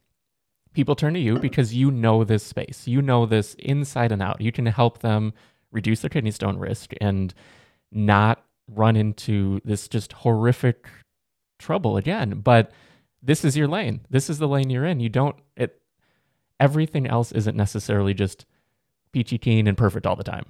people 0.72 0.94
turn 0.94 1.14
to 1.14 1.20
you 1.20 1.38
because 1.38 1.74
you 1.74 1.90
know 1.90 2.24
this 2.24 2.42
space. 2.42 2.86
You 2.86 3.02
know 3.02 3.26
this 3.26 3.54
inside 3.58 4.12
and 4.12 4.22
out. 4.22 4.40
You 4.40 4.52
can 4.52 4.66
help 4.66 4.98
them 4.98 5.32
reduce 5.70 6.00
their 6.00 6.10
kidney 6.10 6.30
stone 6.30 6.58
risk 6.58 6.92
and 7.00 7.32
not 7.90 8.44
run 8.68 8.96
into 8.96 9.60
this 9.64 9.88
just 9.88 10.12
horrific 10.12 10.86
trouble 11.58 11.96
again. 11.96 12.40
But 12.40 12.72
this 13.22 13.44
is 13.44 13.56
your 13.56 13.68
lane. 13.68 14.00
This 14.10 14.28
is 14.28 14.38
the 14.38 14.48
lane 14.48 14.70
you're 14.70 14.84
in. 14.84 15.00
You 15.00 15.08
don't 15.08 15.36
it 15.56 15.80
everything 16.58 17.06
else 17.06 17.32
isn't 17.32 17.56
necessarily 17.56 18.14
just 18.14 18.46
peachy 19.12 19.38
keen 19.38 19.66
and 19.66 19.76
perfect 19.76 20.06
all 20.06 20.16
the 20.16 20.24
time. 20.24 20.44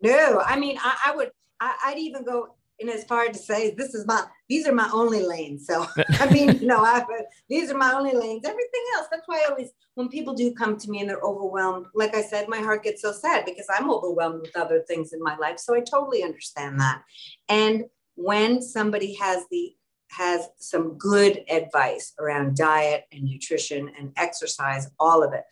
No, 0.00 0.42
I 0.44 0.58
mean 0.58 0.78
I, 0.80 0.96
I 1.06 1.16
would 1.16 1.30
I, 1.60 1.74
I'd 1.86 1.98
even 1.98 2.24
go 2.24 2.54
and 2.80 2.88
it's 2.88 3.08
hard 3.08 3.32
to 3.32 3.38
say 3.38 3.74
this 3.74 3.94
is 3.94 4.06
my 4.06 4.24
these 4.48 4.66
are 4.66 4.74
my 4.74 4.90
only 4.92 5.22
lanes 5.22 5.66
so 5.66 5.86
i 6.20 6.30
mean 6.30 6.58
you 6.58 6.66
know 6.66 6.84
I, 6.84 7.04
these 7.48 7.70
are 7.70 7.78
my 7.78 7.92
only 7.92 8.14
lanes. 8.14 8.44
Everything 8.44 8.84
else 8.96 9.06
that's 9.10 9.26
why 9.26 9.42
i 9.44 9.50
always 9.50 9.70
when 9.94 10.08
people 10.08 10.34
do 10.34 10.52
come 10.52 10.76
to 10.76 10.90
me 10.90 11.00
and 11.00 11.08
they're 11.08 11.20
overwhelmed 11.20 11.86
like 11.94 12.14
i 12.14 12.22
said 12.22 12.48
my 12.48 12.58
heart 12.58 12.82
gets 12.84 13.02
so 13.02 13.12
sad 13.12 13.44
because 13.44 13.66
i'm 13.70 13.90
overwhelmed 13.90 14.40
with 14.40 14.56
other 14.56 14.80
things 14.88 15.12
in 15.12 15.22
my 15.22 15.36
life 15.36 15.58
so 15.58 15.74
i 15.74 15.80
totally 15.80 16.22
understand 16.22 16.80
that. 16.80 17.02
And 17.48 17.84
when 18.14 18.60
somebody 18.60 19.14
has 19.14 19.44
the 19.50 19.74
has 20.10 20.48
some 20.58 20.98
good 20.98 21.42
advice 21.48 22.12
around 22.18 22.54
diet 22.54 23.04
and 23.12 23.24
nutrition 23.24 23.90
and 23.98 24.12
exercise 24.16 24.90
all 25.00 25.22
of 25.22 25.32
it 25.32 25.44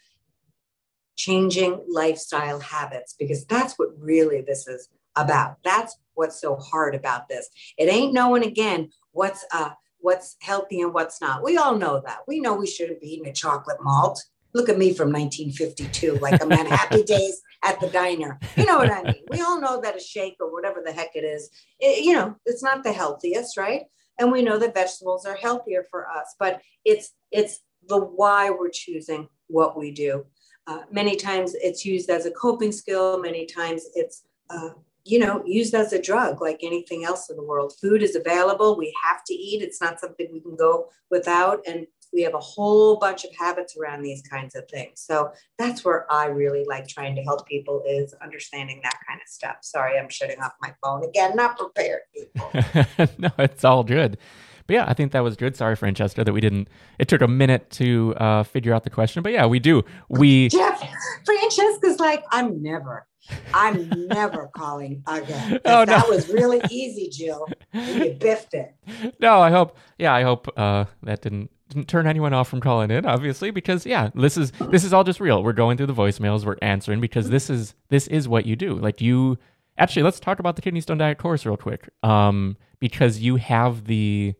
changing 1.16 1.82
lifestyle 1.88 2.60
habits 2.60 3.14
because 3.18 3.44
that's 3.46 3.78
what 3.78 3.88
really 3.98 4.42
this 4.42 4.66
is 4.66 4.88
about 5.16 5.56
that's 5.64 5.96
what's 6.14 6.40
so 6.40 6.56
hard 6.56 6.94
about 6.94 7.28
this. 7.28 7.48
It 7.78 7.88
ain't 7.88 8.12
knowing 8.12 8.44
again 8.44 8.90
what's 9.12 9.44
uh 9.52 9.70
what's 9.98 10.36
healthy 10.40 10.80
and 10.80 10.94
what's 10.94 11.20
not. 11.20 11.42
We 11.42 11.56
all 11.56 11.76
know 11.76 12.02
that. 12.04 12.20
We 12.26 12.40
know 12.40 12.54
we 12.54 12.66
shouldn't 12.66 13.00
be 13.00 13.14
eating 13.14 13.28
a 13.28 13.32
chocolate 13.32 13.82
malt. 13.82 14.22
Look 14.52 14.68
at 14.68 14.78
me 14.78 14.92
from 14.92 15.12
1952, 15.12 16.18
like 16.20 16.42
I'm 16.42 16.50
at 16.52 16.66
Happy 16.66 17.02
Days 17.04 17.40
at 17.62 17.78
the 17.80 17.88
diner. 17.88 18.38
You 18.56 18.66
know 18.66 18.78
what 18.78 18.90
I 18.90 19.02
mean? 19.02 19.22
We 19.30 19.42
all 19.42 19.60
know 19.60 19.80
that 19.80 19.96
a 19.96 20.00
shake 20.00 20.36
or 20.40 20.52
whatever 20.52 20.82
the 20.84 20.92
heck 20.92 21.14
it 21.14 21.24
is, 21.24 21.50
it, 21.78 22.04
you 22.04 22.14
know, 22.14 22.34
it's 22.46 22.62
not 22.62 22.82
the 22.82 22.92
healthiest, 22.92 23.56
right? 23.56 23.82
And 24.18 24.32
we 24.32 24.42
know 24.42 24.58
that 24.58 24.74
vegetables 24.74 25.24
are 25.24 25.36
healthier 25.36 25.86
for 25.90 26.08
us, 26.08 26.34
but 26.38 26.60
it's 26.84 27.12
it's 27.30 27.60
the 27.88 27.98
why 27.98 28.50
we're 28.50 28.70
choosing 28.70 29.28
what 29.46 29.78
we 29.78 29.92
do. 29.92 30.26
Uh, 30.66 30.82
many 30.90 31.16
times 31.16 31.54
it's 31.54 31.84
used 31.84 32.10
as 32.10 32.26
a 32.26 32.30
coping 32.30 32.72
skill. 32.72 33.20
Many 33.20 33.46
times 33.46 33.84
it's 33.94 34.22
uh, 34.50 34.70
you 35.04 35.18
know, 35.18 35.42
used 35.46 35.74
as 35.74 35.92
a 35.92 36.00
drug 36.00 36.40
like 36.40 36.60
anything 36.62 37.04
else 37.04 37.30
in 37.30 37.36
the 37.36 37.42
world. 37.42 37.74
Food 37.80 38.02
is 38.02 38.16
available. 38.16 38.76
We 38.76 38.94
have 39.04 39.24
to 39.24 39.34
eat. 39.34 39.62
It's 39.62 39.80
not 39.80 40.00
something 40.00 40.28
we 40.32 40.40
can 40.40 40.56
go 40.56 40.88
without. 41.10 41.60
And 41.66 41.86
we 42.12 42.22
have 42.22 42.34
a 42.34 42.40
whole 42.40 42.96
bunch 42.96 43.24
of 43.24 43.30
habits 43.38 43.76
around 43.76 44.02
these 44.02 44.22
kinds 44.22 44.54
of 44.56 44.68
things. 44.68 45.00
So 45.00 45.32
that's 45.58 45.84
where 45.84 46.10
I 46.12 46.26
really 46.26 46.64
like 46.68 46.88
trying 46.88 47.14
to 47.16 47.22
help 47.22 47.46
people 47.46 47.82
is 47.86 48.14
understanding 48.22 48.80
that 48.82 48.98
kind 49.08 49.20
of 49.20 49.28
stuff. 49.28 49.56
Sorry, 49.62 49.98
I'm 49.98 50.08
shutting 50.08 50.40
off 50.40 50.52
my 50.60 50.74
phone 50.82 51.04
again. 51.04 51.36
Not 51.36 51.56
prepared, 51.56 52.00
no, 53.18 53.30
it's 53.38 53.64
all 53.64 53.84
good. 53.84 54.18
But 54.66 54.74
yeah, 54.74 54.84
I 54.86 54.94
think 54.94 55.12
that 55.12 55.20
was 55.20 55.36
good. 55.36 55.56
Sorry, 55.56 55.74
Francesca, 55.74 56.24
that 56.24 56.32
we 56.32 56.40
didn't. 56.40 56.68
It 56.98 57.08
took 57.08 57.22
a 57.22 57.28
minute 57.28 57.70
to 57.70 58.14
uh, 58.16 58.42
figure 58.44 58.72
out 58.72 58.84
the 58.84 58.90
question, 58.90 59.22
but 59.22 59.32
yeah, 59.32 59.46
we 59.46 59.58
do. 59.58 59.82
We 60.08 60.48
Jeff, 60.48 60.82
Francesca's 61.24 61.98
like, 61.98 62.24
I'm 62.30 62.62
never 62.62 63.06
I'm 63.52 63.88
never 64.08 64.48
calling 64.54 65.02
again. 65.06 65.60
Oh, 65.64 65.84
no. 65.84 65.86
That 65.86 66.08
was 66.08 66.28
really 66.28 66.60
easy, 66.70 67.08
Jill. 67.10 67.46
You 67.72 68.16
biffed 68.18 68.54
it. 68.54 68.74
No, 69.20 69.40
I 69.40 69.50
hope. 69.50 69.76
Yeah, 69.98 70.14
I 70.14 70.22
hope 70.22 70.48
uh, 70.56 70.86
that 71.02 71.22
didn't 71.22 71.50
didn't 71.68 71.88
turn 71.88 72.06
anyone 72.06 72.32
off 72.32 72.48
from 72.48 72.60
calling 72.60 72.90
in. 72.90 73.06
Obviously, 73.06 73.50
because 73.50 73.86
yeah, 73.86 74.10
this 74.14 74.36
is 74.36 74.50
this 74.70 74.82
is 74.84 74.92
all 74.92 75.04
just 75.04 75.20
real. 75.20 75.42
We're 75.42 75.52
going 75.52 75.76
through 75.76 75.86
the 75.86 75.94
voicemails. 75.94 76.44
We're 76.44 76.56
answering 76.62 77.00
because 77.00 77.30
this 77.30 77.48
is 77.50 77.74
this 77.88 78.06
is 78.08 78.28
what 78.28 78.46
you 78.46 78.56
do. 78.56 78.74
Like 78.74 79.00
you. 79.00 79.38
Actually, 79.78 80.02
let's 80.02 80.20
talk 80.20 80.38
about 80.38 80.56
the 80.56 80.62
kidney 80.62 80.80
stone 80.80 80.98
diet 80.98 81.18
course 81.18 81.46
real 81.46 81.56
quick. 81.56 81.88
Um, 82.02 82.56
because 82.80 83.20
you 83.20 83.36
have 83.36 83.84
the 83.84 84.34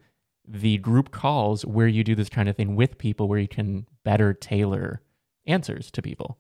the 0.47 0.79
group 0.79 1.13
calls 1.13 1.65
where 1.65 1.87
you 1.87 2.03
do 2.03 2.15
this 2.15 2.29
kind 2.29 2.49
of 2.49 2.57
thing 2.57 2.75
with 2.75 2.99
people, 2.99 3.29
where 3.29 3.39
you 3.39 3.49
can 3.49 3.87
better 4.05 4.35
tailor 4.35 5.01
answers 5.47 5.91
to 5.93 6.03
people. 6.03 6.39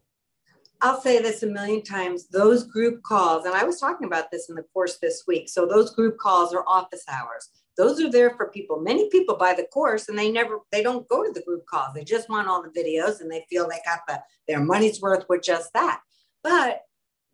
I'll 0.83 1.01
say 1.01 1.21
this 1.21 1.43
a 1.43 1.47
million 1.47 1.83
times 1.83 2.29
those 2.29 2.65
group 2.65 3.03
calls, 3.03 3.45
and 3.45 3.55
I 3.55 3.65
was 3.65 3.79
talking 3.79 4.07
about 4.07 4.31
this 4.31 4.49
in 4.49 4.55
the 4.55 4.65
course 4.73 4.99
this 4.99 5.25
week. 5.27 5.49
So, 5.49 5.67
those 5.67 5.95
group 5.95 6.19
calls 6.19 6.55
are 6.55 6.65
office 6.67 7.05
hours. 7.09 7.51
Those 7.77 8.01
are 8.01 8.11
there 8.11 8.31
for 8.37 8.51
people. 8.51 8.81
Many 8.81 9.09
people 9.09 9.37
buy 9.37 9.55
the 9.55 9.67
course 9.73 10.09
and 10.09 10.19
they 10.19 10.31
never, 10.31 10.59
they 10.71 10.83
don't 10.83 11.09
go 11.09 11.25
to 11.25 11.33
the 11.33 11.43
group 11.43 11.65
calls. 11.65 11.95
They 11.95 12.05
just 12.05 12.29
want 12.29 12.47
all 12.47 12.63
the 12.63 12.69
videos 12.69 13.21
and 13.21 13.31
they 13.31 13.47
feel 13.49 13.67
they 13.67 13.81
got 13.87 14.01
the, 14.07 14.21
their 14.47 14.61
money's 14.61 15.01
worth 15.01 15.25
with 15.31 15.43
just 15.43 15.73
that. 15.73 16.01
But 16.43 16.83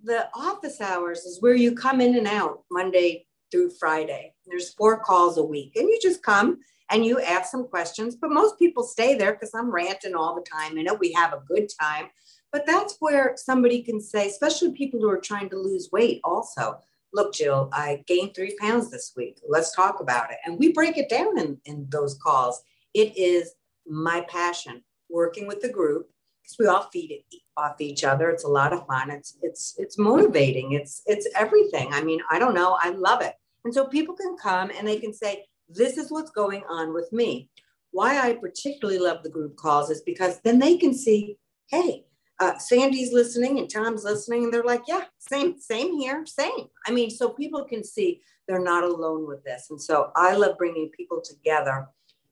the 0.03 0.29
office 0.35 0.81
hours 0.81 1.21
is 1.21 1.43
where 1.43 1.57
you 1.57 1.75
come 1.75 2.01
in 2.01 2.17
and 2.17 2.29
out 2.29 2.63
Monday 2.71 3.27
through 3.51 3.71
Friday. 3.71 4.35
There's 4.47 4.75
four 4.75 5.01
calls 5.01 5.37
a 5.39 5.43
week 5.43 5.73
and 5.75 5.89
you 5.89 5.99
just 6.01 6.23
come 6.23 6.59
and 6.91 7.05
you 7.05 7.21
ask 7.21 7.51
some 7.51 7.67
questions. 7.67 8.15
But 8.15 8.31
most 8.31 8.59
people 8.59 8.85
stay 8.85 9.17
there 9.17 9.33
because 9.33 9.53
I'm 9.53 9.71
ranting 9.71 10.15
all 10.15 10.37
the 10.37 10.43
time. 10.49 10.79
I 10.79 10.83
know 10.83 10.95
we 10.95 11.13
have 11.15 11.33
a 11.33 11.43
good 11.49 11.69
time. 11.81 12.07
But 12.53 12.67
that's 12.67 12.97
where 13.01 13.35
somebody 13.37 13.83
can 13.83 14.01
say, 14.01 14.29
especially 14.29 14.73
people 14.73 15.01
who 15.01 15.11
are 15.11 15.21
trying 15.21 15.51
to 15.51 15.59
lose 15.59 15.91
weight, 15.93 16.21
also, 16.25 16.79
look, 17.13 17.35
Jill, 17.35 17.69
I 17.73 18.05
gained 18.07 18.35
three 18.35 18.57
pounds 18.61 18.91
this 18.91 19.13
week. 19.17 19.41
Let's 19.49 19.75
talk 19.75 20.01
about 20.01 20.31
it. 20.31 20.39
And 20.45 20.59
we 20.59 20.73
break 20.73 20.97
it 20.97 21.09
down 21.09 21.39
in, 21.39 21.59
in 21.65 21.87
those 21.91 22.19
calls. 22.23 22.63
It 22.95 23.17
is 23.17 23.55
my 23.87 24.23
passion 24.29 24.83
working 25.11 25.47
with 25.47 25.61
the 25.61 25.69
group 25.69 26.09
because 26.43 26.57
we 26.59 26.67
all 26.67 26.89
feed 26.93 27.11
it 27.11 27.25
off 27.57 27.81
each 27.81 28.05
other. 28.05 28.31
It's 28.31 28.45
a 28.45 28.49
lot 28.49 28.73
of 28.73 28.87
fun. 28.87 29.11
It's 29.11 29.37
it's 29.43 29.75
it's 29.79 29.99
motivating. 29.99 30.73
It's 30.73 31.03
it's 31.07 31.29
everything. 31.35 31.93
I 31.93 32.03
mean, 32.03 32.21
I 32.31 32.39
don't 32.39 32.55
know. 32.55 32.79
I 32.81 32.91
love 32.91 33.21
it. 33.21 33.35
And 33.65 33.75
so 33.75 33.87
people 33.87 34.15
can 34.15 34.37
come 34.37 34.71
and 34.77 34.87
they 34.87 34.99
can 34.99 35.13
say, 35.13 35.45
this 35.69 35.99
is 35.99 36.11
what's 36.11 36.31
going 36.31 36.63
on 36.69 36.95
with 36.95 37.13
me. 37.13 37.51
Why 37.91 38.19
I 38.21 38.35
particularly 38.35 39.01
love 39.01 39.23
the 39.23 39.31
group 39.31 39.57
calls 39.57 39.91
is 39.91 40.03
because 40.03 40.41
then 40.41 40.59
they 40.59 40.77
can 40.77 40.95
see, 40.95 41.37
hey, 41.69 42.05
uh, 42.39 42.59
Sandy's 42.59 43.13
listening 43.13 43.59
and 43.59 43.71
Tom's 43.71 44.05
listening, 44.05 44.45
and 44.45 44.53
they're 44.53 44.63
like, 44.63 44.83
yeah, 44.87 45.05
same, 45.19 45.59
same 45.61 45.99
here, 45.99 46.25
same. 46.27 46.69
I 46.87 46.91
mean, 46.91 47.11
so 47.11 47.31
people 47.31 47.65
can 47.65 47.83
see 47.83 48.21
they're 48.47 48.63
not 48.63 48.85
alone 48.85 49.27
with 49.27 49.43
this. 49.45 49.69
And 49.71 49.81
so 49.81 50.13
I 50.15 50.35
love 50.37 50.59
bringing 50.59 50.91
people 50.91 51.21
together. 51.21 51.89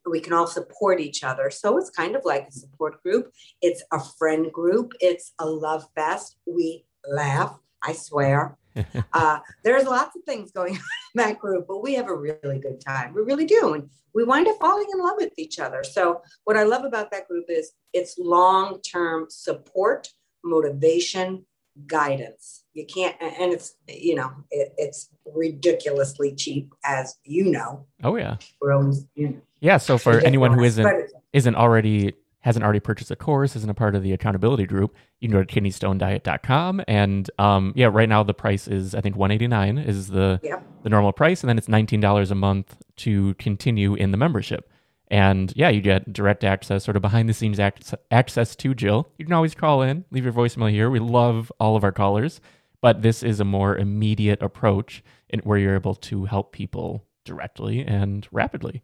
We 0.06 0.20
can 0.20 0.34
all 0.34 0.46
support 0.46 1.00
each 1.00 1.25
other. 1.25 1.50
So 1.50 1.78
it's 1.78 1.90
kind 1.90 2.14
of 2.14 2.23
like 2.25 2.49
a 2.49 2.52
support 2.52 3.02
group. 3.02 3.32
It's 3.62 3.82
a 3.92 4.00
friend 4.18 4.52
group. 4.52 4.92
It's 5.00 5.32
a 5.38 5.46
love 5.46 5.87
fest. 5.94 6.37
We 6.46 6.84
laugh, 7.08 7.58
I 7.82 7.94
swear. 7.94 8.58
uh, 9.12 9.38
there's 9.62 9.85
lots 9.85 10.16
of 10.16 10.23
things 10.25 10.50
going 10.50 10.75
on 10.75 10.81
in 11.14 11.16
that 11.16 11.38
group, 11.38 11.66
but 11.69 11.83
we 11.83 11.95
have 11.95 12.09
a 12.09 12.16
really 12.16 12.59
good 12.59 12.81
time. 12.81 13.14
We 13.14 13.23
really 13.23 13.47
do. 13.47 13.75
And 13.75 13.88
we 14.14 14.25
wind 14.25 14.49
up 14.49 14.57
falling 14.61 14.87
in 14.93 15.00
love 15.00 15.16
with 15.19 15.33
each 15.37 15.59
other. 15.59 15.85
So, 15.85 16.23
what 16.45 16.57
I 16.57 16.62
love 16.62 16.85
about 16.85 17.11
that 17.11 17.28
group 17.28 17.47
is 17.49 17.73
it's 17.93 18.19
long 18.19 18.81
term 18.81 19.26
support, 19.28 20.09
motivation, 20.45 21.45
guidance. 21.87 22.64
You 22.75 22.87
can't, 22.87 23.16
and 23.21 23.52
it's, 23.52 23.75
you 23.88 24.14
know, 24.14 24.31
it, 24.50 24.73
it's 24.76 25.11
ridiculously 25.35 26.35
cheap, 26.35 26.73
as 26.85 27.16
you 27.25 27.50
know. 27.50 27.87
Oh, 28.02 28.16
yeah. 28.16 28.37
Always, 28.62 29.07
you 29.14 29.28
know, 29.31 29.40
yeah. 29.61 29.78
So, 29.78 29.99
for 29.99 30.21
anyone 30.21 30.52
who 30.52 30.62
isn't, 30.62 31.11
isn't 31.33 31.54
already 31.57 32.14
hasn't 32.44 32.62
already 32.62 32.78
purchased 32.80 33.10
a 33.10 33.16
course, 33.16 33.56
isn't 33.56 33.70
a 33.70 33.74
part 33.74 33.94
of 33.94 34.02
the 34.02 34.12
accountability 34.12 34.66
group, 34.66 34.94
you 35.20 35.28
can 35.28 35.36
go 35.38 35.42
to 35.42 35.60
kidneystonediet.com. 35.60 36.82
And 36.86 37.30
um, 37.38 37.72
yeah, 37.74 37.88
right 37.90 38.08
now 38.08 38.22
the 38.22 38.34
price 38.34 38.68
is 38.68 38.94
I 38.94 39.00
think 39.00 39.16
189 39.16 39.78
is 39.78 40.08
the 40.08 40.40
Yep. 40.42 40.62
the 40.82 40.90
normal 40.90 41.12
price, 41.12 41.42
and 41.42 41.48
then 41.48 41.56
it's 41.58 41.68
$19 41.68 42.30
a 42.30 42.34
month 42.34 42.76
to 42.96 43.34
continue 43.34 43.94
in 43.94 44.10
the 44.10 44.16
membership. 44.18 44.70
And 45.08 45.52
yeah, 45.56 45.68
you 45.70 45.80
get 45.80 46.12
direct 46.12 46.44
access, 46.44 46.84
sort 46.84 46.96
of 46.96 47.02
behind 47.02 47.28
the 47.28 47.34
scenes 47.34 47.58
ac- 47.60 47.96
access 48.10 48.54
to 48.56 48.74
Jill. 48.74 49.08
You 49.18 49.24
can 49.24 49.34
always 49.34 49.54
call 49.54 49.82
in, 49.82 50.04
leave 50.10 50.24
your 50.24 50.32
voicemail 50.32 50.70
here. 50.70 50.90
We 50.90 50.98
love 50.98 51.50
all 51.60 51.76
of 51.76 51.84
our 51.84 51.92
callers, 51.92 52.40
but 52.80 53.02
this 53.02 53.22
is 53.22 53.40
a 53.40 53.44
more 53.44 53.76
immediate 53.76 54.42
approach 54.42 55.02
in, 55.30 55.40
where 55.40 55.58
you're 55.58 55.74
able 55.76 55.94
to 55.96 56.24
help 56.26 56.52
people 56.52 57.04
directly 57.24 57.80
and 57.84 58.26
rapidly. 58.32 58.82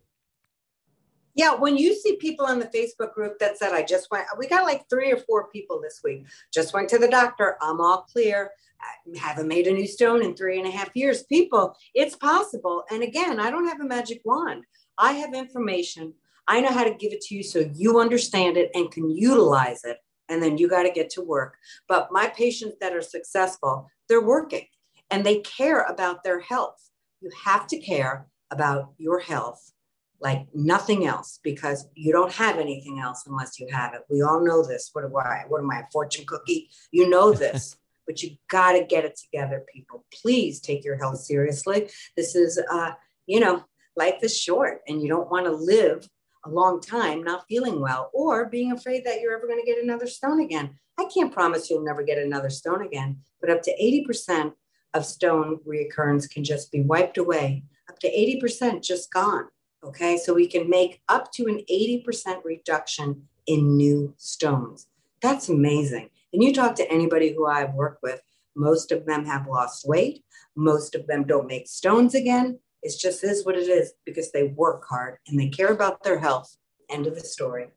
Yeah, 1.35 1.55
when 1.55 1.77
you 1.77 1.95
see 1.95 2.17
people 2.17 2.47
in 2.49 2.59
the 2.59 2.67
Facebook 2.67 3.15
group 3.15 3.39
that 3.39 3.57
said, 3.57 3.73
I 3.73 3.83
just 3.83 4.11
went, 4.11 4.27
we 4.39 4.49
got 4.49 4.65
like 4.65 4.89
three 4.89 5.13
or 5.13 5.17
four 5.17 5.49
people 5.49 5.81
this 5.81 6.01
week, 6.03 6.27
just 6.53 6.75
went 6.75 6.89
to 6.91 6.99
the 6.99 7.09
doctor, 7.09 7.57
I'm 7.63 7.81
all 7.81 8.03
clear, 8.03 8.51
I 8.83 9.19
haven't 9.19 9.49
made 9.49 9.67
a 9.67 9.73
new 9.73 9.87
stone 9.87 10.23
in 10.25 10.35
three 10.35 10.59
and 10.59 10.67
a 10.67 10.71
half 10.71 10.91
years. 10.95 11.25
People, 11.25 11.77
it's 11.95 12.17
possible. 12.17 12.85
And 12.91 13.03
again, 13.03 13.39
I 13.39 13.51
don't 13.51 13.69
have 13.69 13.81
a 13.81 13.87
magic 13.87 14.23
wand. 14.25 14.65
I 14.99 15.13
have 15.13 15.35
information. 15.35 16.15
I 16.49 16.61
know 16.61 16.73
how 16.73 16.85
to 16.85 16.95
give 16.95 17.13
it 17.13 17.21
to 17.23 17.35
you 17.35 17.43
so 17.43 17.71
you 17.75 18.01
understand 18.01 18.57
it 18.57 18.71
and 18.75 18.91
can 18.91 19.11
utilize 19.11 19.85
it. 19.85 19.99
And 20.29 20.43
then 20.43 20.59
you 20.59 20.69
got 20.69 20.85
to 20.85 20.91
get 20.91 21.11
to 21.11 21.23
work. 21.23 21.57
But 21.89 22.09
my 22.11 22.29
patients 22.29 22.77
that 22.81 22.95
are 22.95 23.03
successful, 23.03 23.89
they're 24.09 24.25
working 24.25 24.67
and 25.11 25.25
they 25.25 25.39
care 25.41 25.83
about 25.83 26.23
their 26.23 26.41
health. 26.41 26.91
You 27.21 27.31
have 27.45 27.67
to 27.69 27.79
care 27.79 28.27
about 28.51 28.93
your 28.97 29.21
health 29.21 29.73
like 30.21 30.47
nothing 30.55 31.07
else 31.07 31.41
because 31.43 31.89
you 31.95 32.13
don't 32.13 32.33
have 32.33 32.59
anything 32.59 32.99
else 32.99 33.25
unless 33.27 33.59
you 33.59 33.67
have 33.71 33.95
it. 33.95 34.03
We 34.11 34.23
all 34.23 34.45
know 34.45 34.67
this. 34.67 34.91
What 34.93 35.05
am 35.05 35.17
I? 35.17 35.45
What 35.49 35.61
am 35.61 35.71
I? 35.71 35.81
A 35.81 35.91
fortune 35.93 36.27
cookie? 36.27 36.71
You 36.91 37.09
know 37.09 37.33
this, 37.45 37.77
but 38.07 38.23
you 38.23 38.37
got 38.49 38.73
to 38.73 38.85
get 38.85 39.05
it 39.05 39.17
together, 39.17 39.65
people. 39.73 40.05
Please 40.23 40.61
take 40.61 40.85
your 40.85 40.97
health 40.97 41.21
seriously. 41.21 41.89
This 42.17 42.35
is, 42.35 42.61
uh, 42.71 42.93
you 43.27 43.41
know, 43.41 43.65
life 43.97 44.19
is 44.23 44.39
short, 44.39 44.81
and 44.87 45.03
you 45.03 45.09
don't 45.09 45.31
want 45.31 45.47
to 45.47 45.53
live 45.53 46.09
a 46.45 46.51
long 46.51 46.81
time 46.81 47.23
not 47.23 47.45
feeling 47.49 47.81
well 47.81 48.11
or 48.15 48.47
being 48.47 48.73
afraid 48.73 49.05
that 49.05 49.21
you're 49.21 49.37
ever 49.37 49.47
going 49.47 49.61
to 49.61 49.67
get 49.67 49.83
another 49.83 50.07
stone 50.07 50.41
again. 50.41 50.79
I 50.99 51.05
can't 51.13 51.33
promise 51.33 51.69
you'll 51.69 51.85
never 51.85 52.03
get 52.03 52.19
another 52.19 52.51
stone 52.51 52.83
again, 52.83 53.19
but 53.41 53.51
up 53.51 53.63
to 53.63 53.75
80% 53.83 54.53
of 54.95 55.07
stone 55.07 55.59
reoccurrence 55.67 56.31
can 56.31 56.45
just 56.45 56.73
be 56.73 56.81
wiped 56.81 57.19
away. 57.19 57.65
Up 57.89 57.99
to 58.01 58.09
80% 58.09 58.83
just 58.83 59.13
gone. 59.13 59.49
Okay, 59.83 60.19
so 60.19 60.35
we 60.35 60.47
can 60.47 60.69
make 60.69 61.01
up 61.09 61.33
to 61.33 61.47
an 61.47 61.63
80% 61.71 62.45
reduction 62.45 63.29
in 63.47 63.77
new 63.77 64.15
stones. 64.19 64.87
That's 65.23 65.49
amazing. 65.49 66.11
And 66.33 66.43
you 66.43 66.53
talk 66.53 66.75
to 66.77 66.91
anybody 66.91 67.35
who 67.35 67.47
I've 67.47 67.75
worked 67.75 68.03
with, 68.03 68.21
most 68.55 68.93
of 68.93 69.07
them 69.07 69.25
have 69.25 69.47
lost 69.47 69.87
weight. 69.89 70.25
Most 70.57 70.95
of 70.95 71.07
them 71.07 71.25
don't 71.25 71.47
make 71.47 71.67
stones 71.67 72.15
again. 72.15 72.59
It 72.83 72.95
just 72.99 73.25
is 73.25 73.45
what 73.45 73.57
it 73.57 73.69
is 73.69 73.93
because 74.05 74.33
they 74.33 74.45
work 74.45 74.85
hard 74.89 75.19
and 75.29 75.39
they 75.39 75.49
care 75.49 75.73
about 75.73 76.03
their 76.03 76.19
health. 76.19 76.57
End 76.89 77.07
of 77.07 77.15
the 77.15 77.21
story. 77.21 77.69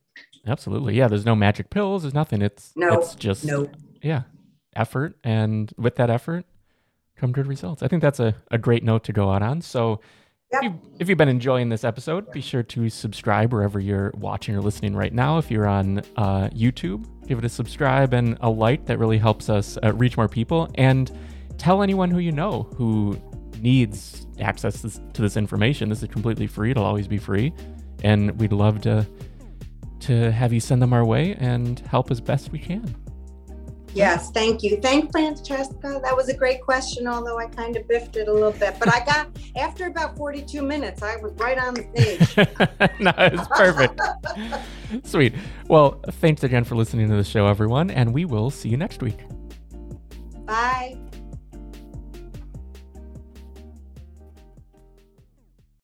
Absolutely. 0.46 0.96
Yeah, 0.96 1.08
there's 1.08 1.26
no 1.26 1.36
magic 1.36 1.70
pills, 1.70 2.04
there's 2.04 2.14
nothing. 2.14 2.42
It's 2.42 2.74
No, 2.76 3.00
it's 3.00 3.16
just 3.16 3.46
No, 3.46 3.70
yeah, 4.02 4.24
effort 4.76 5.18
and 5.24 5.74
with 5.78 5.96
that 5.96 6.10
effort 6.10 6.46
come 7.16 7.32
good 7.32 7.48
results. 7.48 7.84
I 7.84 7.88
think 7.88 8.02
that's 8.02 8.20
a, 8.20 8.36
a 8.52 8.58
great 8.58 8.84
note 8.84 9.04
to 9.06 9.14
go 9.14 9.32
out 9.32 9.42
on. 9.42 9.62
So 9.62 10.02
If, 10.54 10.64
you, 10.64 10.80
if 11.00 11.10
you've 11.10 11.18
been 11.18 11.30
enjoying 11.30 11.70
this 11.70 11.84
episode, 11.84 12.32
be 12.32 12.42
sure 12.42 12.62
to 12.64 12.88
subscribe 12.90 13.52
wherever 13.52 13.80
you're 13.80 14.12
watching 14.16 14.56
or 14.56 14.62
listening 14.62 14.96
right 14.96 15.12
now. 15.12 15.40
If 15.40 15.50
you're 15.50 15.68
on 15.68 16.00
uh, 16.16 16.50
YouTube, 16.50 17.08
give 17.28 17.40
it 17.40 17.46
a 17.46 17.50
subscribe 17.50 18.14
and 18.14 18.38
a 18.42 18.50
like. 18.50 18.86
That 18.86 19.00
really 19.00 19.18
helps 19.18 19.50
us 19.50 19.78
uh, 19.84 19.94
reach 19.94 20.16
more 20.16 20.28
people. 20.28 20.70
And 20.76 21.12
tell 21.58 21.82
anyone 21.82 22.12
who 22.12 22.20
you 22.20 22.32
know 22.32 22.64
who 22.76 23.20
needs 23.60 24.28
access 24.40 24.82
to 24.82 25.22
this 25.22 25.38
information. 25.38 25.90
This 25.90 26.04
is 26.04 26.10
completely 26.10 26.48
free. 26.48 26.72
It'll 26.72 26.86
always 26.86 27.08
be 27.08 27.18
free. 27.18 27.54
And 28.04 28.40
we'd 28.40 28.54
love 28.54 28.82
to 28.82 29.08
to 30.02 30.32
have 30.32 30.52
you 30.52 30.60
send 30.60 30.82
them 30.82 30.92
our 30.92 31.06
way 31.06 31.34
and 31.36 31.80
help 31.80 32.12
as 32.12 32.20
best 32.20 32.52
we 32.52 32.60
can. 32.60 32.94
Yes, 33.94 34.32
thank 34.32 34.64
you. 34.64 34.78
Thank 34.82 35.12
Francesca. 35.12 36.00
That 36.04 36.16
was 36.16 36.30
a 36.30 36.36
great 36.36 36.62
question, 36.62 37.08
although 37.08 37.38
I 37.38 37.48
kind 37.48 37.76
of 37.76 37.88
biffed 37.88 38.16
it 38.16 38.28
a 38.28 38.34
little 38.34 38.52
bit. 38.52 38.76
But 38.80 38.94
I 38.94 39.06
got, 39.06 39.30
after 39.56 39.88
about 39.88 40.18
42 40.18 40.62
minutes, 40.62 41.02
I 41.02 41.18
was 41.18 41.34
right 41.34 41.58
on 41.58 41.76
the 41.76 41.84
page. 41.84 42.38
no, 43.00 43.14
it's 43.18 43.48
perfect. 43.50 44.00
Sweet. 45.08 45.34
Well, 45.68 46.02
thanks 46.14 46.44
again 46.44 46.64
for 46.64 46.76
listening 46.76 47.10
to 47.10 47.16
the 47.16 47.24
show, 47.24 47.48
everyone, 47.48 47.92
and 47.92 48.14
we 48.14 48.26
will 48.26 48.50
see 48.50 48.70
you 48.70 48.78
next 48.78 49.02
week. 49.02 49.20